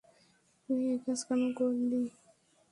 তুই 0.63 0.81
একাজ 0.95 1.19
কেন 1.27 1.41
করলি? 1.57 2.01